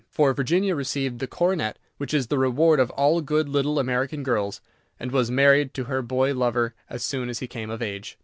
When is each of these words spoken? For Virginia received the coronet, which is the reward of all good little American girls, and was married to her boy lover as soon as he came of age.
For 0.09 0.33
Virginia 0.33 0.73
received 0.75 1.19
the 1.19 1.27
coronet, 1.27 1.77
which 1.99 2.11
is 2.11 2.25
the 2.25 2.39
reward 2.39 2.79
of 2.79 2.89
all 2.89 3.21
good 3.21 3.47
little 3.47 3.77
American 3.77 4.23
girls, 4.23 4.59
and 4.99 5.11
was 5.11 5.29
married 5.29 5.75
to 5.75 5.83
her 5.83 6.01
boy 6.01 6.33
lover 6.33 6.73
as 6.89 7.03
soon 7.03 7.29
as 7.29 7.37
he 7.37 7.45
came 7.45 7.69
of 7.69 7.83
age. 7.83 8.17